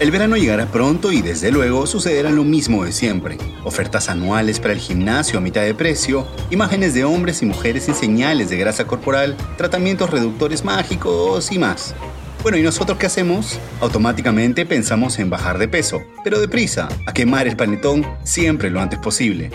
[0.00, 3.36] El verano llegará pronto y desde luego sucederá lo mismo de siempre.
[3.64, 7.96] Ofertas anuales para el gimnasio a mitad de precio, imágenes de hombres y mujeres sin
[7.96, 11.96] señales de grasa corporal, tratamientos reductores mágicos y más.
[12.44, 13.58] Bueno, ¿y nosotros qué hacemos?
[13.80, 19.00] Automáticamente pensamos en bajar de peso, pero deprisa, a quemar el panetón siempre lo antes
[19.00, 19.50] posible.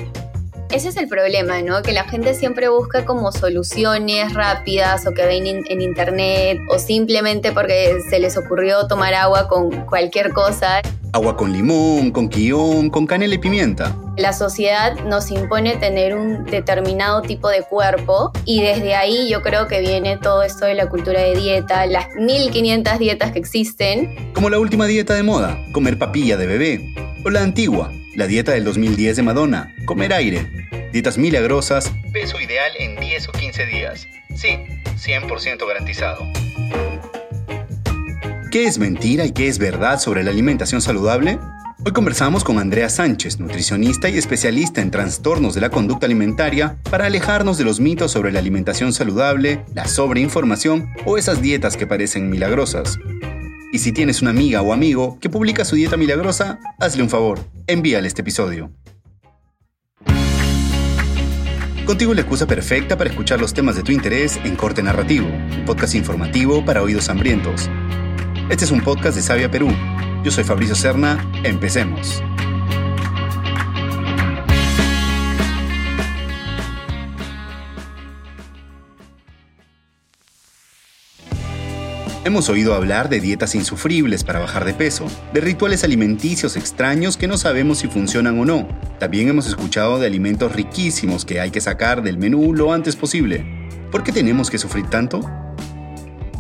[0.74, 1.84] Ese es el problema, ¿no?
[1.84, 7.52] Que la gente siempre busca como soluciones rápidas o que ven en internet o simplemente
[7.52, 10.82] porque se les ocurrió tomar agua con cualquier cosa.
[11.12, 13.96] Agua con limón, con guion, con canela y pimienta.
[14.18, 19.68] La sociedad nos impone tener un determinado tipo de cuerpo y desde ahí yo creo
[19.68, 24.34] que viene todo esto de la cultura de dieta, las 1500 dietas que existen.
[24.34, 26.96] Como la última dieta de moda, comer papilla de bebé.
[27.24, 30.63] O la antigua, la dieta del 2010 de Madonna, comer aire.
[30.94, 34.08] Dietas milagrosas, peso ideal en 10 o 15 días.
[34.36, 34.60] Sí,
[35.04, 36.24] 100% garantizado.
[38.52, 41.40] ¿Qué es mentira y qué es verdad sobre la alimentación saludable?
[41.84, 47.08] Hoy conversamos con Andrea Sánchez, nutricionista y especialista en trastornos de la conducta alimentaria, para
[47.08, 52.30] alejarnos de los mitos sobre la alimentación saludable, la sobreinformación o esas dietas que parecen
[52.30, 53.00] milagrosas.
[53.72, 57.40] Y si tienes una amiga o amigo que publica su dieta milagrosa, hazle un favor,
[57.66, 58.70] envíale este episodio.
[61.86, 65.66] Contigo la excusa perfecta para escuchar los temas de tu interés en Corte Narrativo, un
[65.66, 67.70] podcast informativo para oídos hambrientos.
[68.50, 69.68] Este es un podcast de Sabia Perú.
[70.24, 72.24] Yo soy Fabricio Serna, empecemos.
[82.26, 87.28] Hemos oído hablar de dietas insufribles para bajar de peso, de rituales alimenticios extraños que
[87.28, 88.66] no sabemos si funcionan o no.
[88.98, 93.46] También hemos escuchado de alimentos riquísimos que hay que sacar del menú lo antes posible.
[93.92, 95.20] ¿Por qué tenemos que sufrir tanto?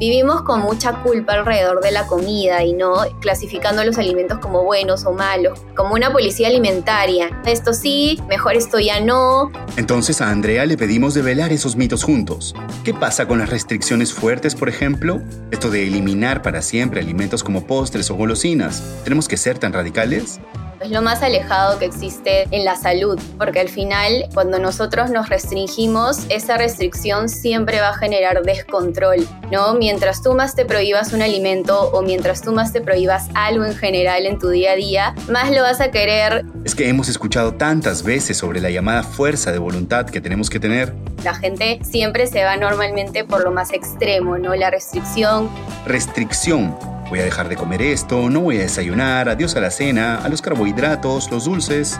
[0.03, 5.05] Vivimos con mucha culpa alrededor de la comida y no clasificando los alimentos como buenos
[5.05, 7.41] o malos, como una policía alimentaria.
[7.45, 9.49] Esto sí, mejor esto ya no.
[9.77, 12.53] Entonces a Andrea le pedimos develar esos mitos juntos.
[12.83, 15.21] ¿Qué pasa con las restricciones fuertes, por ejemplo?
[15.51, 18.83] Esto de eliminar para siempre alimentos como postres o golosinas.
[19.05, 20.41] ¿Tenemos que ser tan radicales?
[20.83, 25.29] Es lo más alejado que existe en la salud, porque al final cuando nosotros nos
[25.29, 29.75] restringimos, esa restricción siempre va a generar descontrol, ¿no?
[29.75, 33.75] Mientras tú más te prohíbas un alimento o mientras tú más te prohíbas algo en
[33.77, 36.43] general en tu día a día, más lo vas a querer.
[36.65, 40.59] Es que hemos escuchado tantas veces sobre la llamada fuerza de voluntad que tenemos que
[40.59, 40.93] tener.
[41.23, 44.53] La gente siempre se va normalmente por lo más extremo, ¿no?
[44.53, 45.49] La restricción.
[45.85, 46.75] Restricción
[47.13, 50.29] Voy a dejar de comer esto, no voy a desayunar, adiós a la cena, a
[50.29, 51.99] los carbohidratos, los dulces.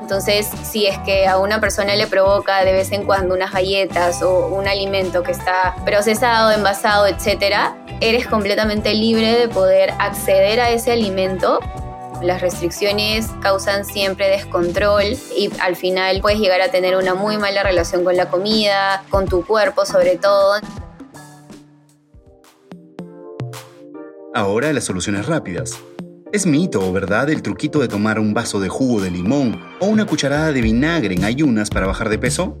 [0.00, 4.22] Entonces, si es que a una persona le provoca de vez en cuando unas galletas
[4.22, 10.70] o un alimento que está procesado, envasado, etcétera, eres completamente libre de poder acceder a
[10.70, 11.58] ese alimento.
[12.22, 17.64] Las restricciones causan siempre descontrol y al final puedes llegar a tener una muy mala
[17.64, 20.60] relación con la comida, con tu cuerpo sobre todo.
[24.36, 25.80] Ahora las soluciones rápidas.
[26.30, 29.86] ¿Es mito o verdad el truquito de tomar un vaso de jugo de limón o
[29.86, 32.58] una cucharada de vinagre en ayunas para bajar de peso?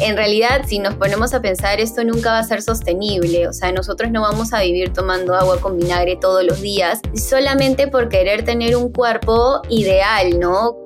[0.00, 3.46] En realidad, si nos ponemos a pensar, esto nunca va a ser sostenible.
[3.46, 7.88] O sea, nosotros no vamos a vivir tomando agua con vinagre todos los días solamente
[7.88, 10.78] por querer tener un cuerpo ideal, ¿no?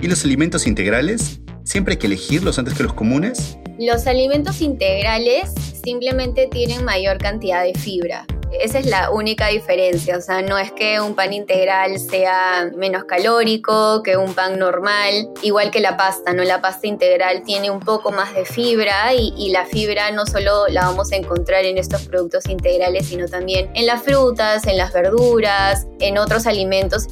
[0.00, 1.38] ¿Y los alimentos integrales?
[1.64, 3.58] ¿Siempre hay que elegirlos antes que los comunes?
[3.78, 5.52] Los alimentos integrales
[5.84, 8.26] simplemente tienen mayor cantidad de fibra.
[8.60, 13.04] Esa es la única diferencia, o sea, no es que un pan integral sea menos
[13.04, 16.44] calórico que un pan normal, igual que la pasta, ¿no?
[16.44, 20.68] La pasta integral tiene un poco más de fibra y, y la fibra no solo
[20.68, 24.92] la vamos a encontrar en estos productos integrales, sino también en las frutas, en las
[24.92, 27.08] verduras, en otros alimentos.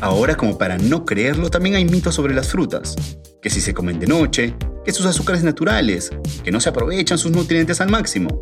[0.00, 2.96] Ahora, como para no creerlo, también hay mitos sobre las frutas.
[3.40, 4.54] Que si se comen de noche,
[4.84, 6.10] que sus azúcares naturales,
[6.44, 8.40] que no se aprovechan sus nutrientes al máximo.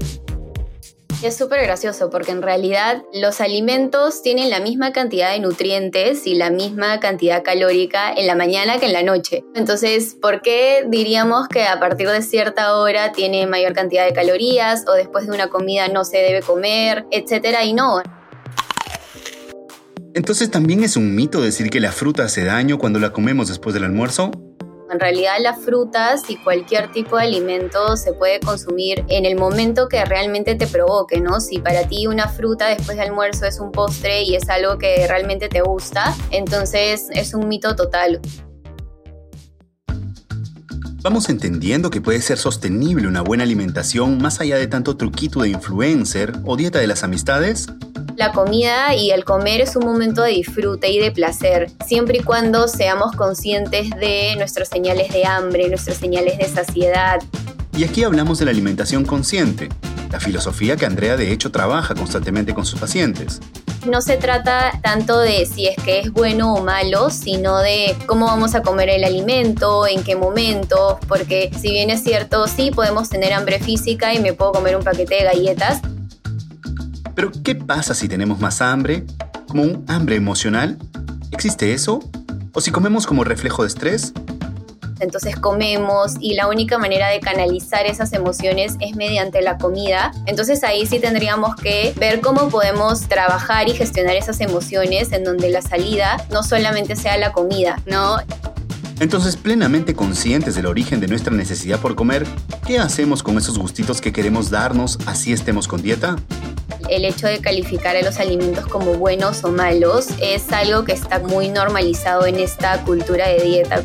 [1.24, 6.34] Es súper gracioso porque en realidad los alimentos tienen la misma cantidad de nutrientes y
[6.34, 9.42] la misma cantidad calórica en la mañana que en la noche.
[9.54, 14.84] Entonces, ¿por qué diríamos que a partir de cierta hora tiene mayor cantidad de calorías
[14.86, 17.64] o después de una comida no se debe comer, etcétera?
[17.64, 18.02] Y no.
[20.12, 23.72] Entonces, ¿también es un mito decir que la fruta hace daño cuando la comemos después
[23.72, 24.30] del almuerzo?
[24.94, 29.88] En realidad las frutas y cualquier tipo de alimento se puede consumir en el momento
[29.88, 31.40] que realmente te provoque, ¿no?
[31.40, 35.04] Si para ti una fruta después del almuerzo es un postre y es algo que
[35.08, 38.20] realmente te gusta, entonces es un mito total.
[41.02, 45.48] Vamos entendiendo que puede ser sostenible una buena alimentación más allá de tanto truquito de
[45.48, 47.66] influencer o dieta de las amistades.
[48.16, 52.22] La comida y el comer es un momento de disfrute y de placer, siempre y
[52.22, 57.20] cuando seamos conscientes de nuestras señales de hambre, nuestras señales de saciedad.
[57.76, 59.68] Y aquí hablamos de la alimentación consciente,
[60.12, 63.40] la filosofía que Andrea de hecho trabaja constantemente con sus pacientes.
[63.84, 68.26] No se trata tanto de si es que es bueno o malo, sino de cómo
[68.26, 73.08] vamos a comer el alimento, en qué momento, porque si bien es cierto, sí podemos
[73.08, 75.80] tener hambre física y me puedo comer un paquete de galletas.
[77.14, 79.04] Pero ¿qué pasa si tenemos más hambre?
[79.48, 80.78] ¿Como un hambre emocional?
[81.30, 82.00] ¿Existe eso?
[82.52, 84.12] ¿O si comemos como reflejo de estrés?
[85.00, 90.12] entonces comemos y la única manera de canalizar esas emociones es mediante la comida.
[90.26, 95.50] Entonces ahí sí tendríamos que ver cómo podemos trabajar y gestionar esas emociones en donde
[95.50, 98.16] la salida no solamente sea la comida, ¿no?
[99.00, 102.24] Entonces, plenamente conscientes del origen de nuestra necesidad por comer,
[102.64, 106.16] ¿qué hacemos con esos gustitos que queremos darnos así estemos con dieta?
[106.88, 111.18] El hecho de calificar a los alimentos como buenos o malos es algo que está
[111.18, 113.82] muy normalizado en esta cultura de dieta.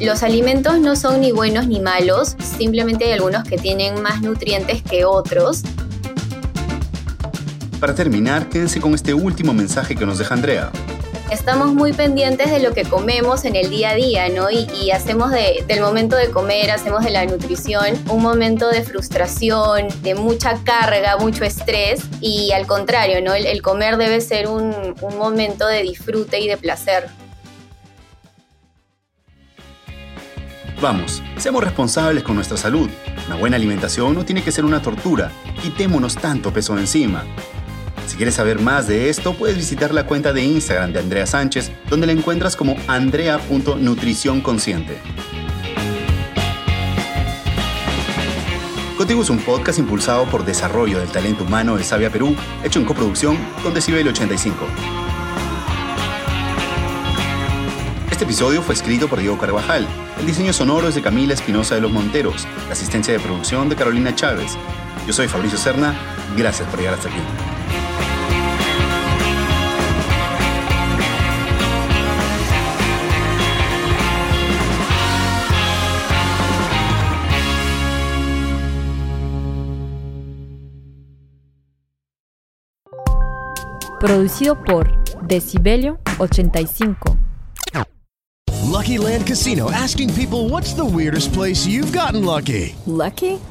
[0.00, 4.82] Los alimentos no son ni buenos ni malos, simplemente hay algunos que tienen más nutrientes
[4.82, 5.62] que otros.
[7.80, 10.70] Para terminar, quédense con este último mensaje que nos deja Andrea.
[11.30, 14.48] Estamos muy pendientes de lo que comemos en el día a día, ¿no?
[14.48, 20.14] Y, hacemos del momento de comer, hacemos de la nutrición un momento de frustración, de
[20.14, 22.02] mucha carga, mucho estrés.
[22.20, 23.34] Y al contrario, ¿no?
[23.34, 27.08] El, comer debe ser un momento de disfrute y de placer.
[30.80, 32.88] Vamos, seamos responsables con nuestra salud.
[33.26, 35.32] Una buena alimentación no tiene que ser una tortura.
[35.60, 37.24] Quitémonos tanto peso encima.
[38.16, 41.70] Si quieres saber más de esto, puedes visitar la cuenta de Instagram de Andrea Sánchez,
[41.90, 44.96] donde la encuentras como andrea.nutriciónconsciente.
[48.96, 52.34] Contigo es un podcast impulsado por Desarrollo del Talento Humano de Sabia Perú,
[52.64, 54.66] hecho en coproducción con Decibel 85.
[58.10, 59.86] Este episodio fue escrito por Diego Carvajal.
[60.18, 62.48] El diseño sonoro es de Camila Espinosa de los Monteros.
[62.66, 64.56] La asistencia de producción de Carolina Chávez.
[65.06, 65.94] Yo soy Fabricio Serna.
[66.34, 67.20] Gracias por llegar hasta aquí.
[84.00, 84.90] Producido por
[85.22, 87.16] Decibelio 85.
[88.62, 92.74] Lucky Land Casino asking people what's the weirdest place you've gotten lucky?
[92.86, 93.40] Lucky?